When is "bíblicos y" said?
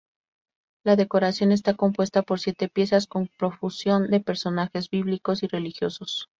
4.89-5.47